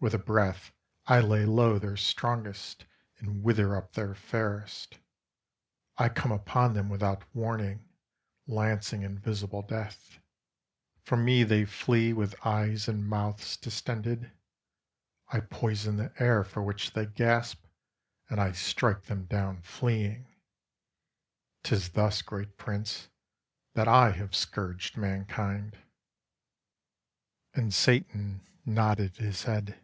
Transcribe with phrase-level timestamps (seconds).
[0.00, 0.70] With a breath
[1.08, 2.86] I lay low their strongest,
[3.18, 5.00] and wither up their fairest.
[5.96, 7.84] I come upon them without warning,
[8.46, 10.20] lancing invisible death.
[11.02, 14.30] From me they flee with eyes and mouths distended;
[15.32, 17.64] I poison the air for which they gasp,
[18.30, 20.32] and I strike them down fleeing.
[21.64, 23.08] 'Tis thus, great Prince,
[23.74, 25.76] that I have scourged mankind."
[27.52, 29.80] And Satan nodded his head.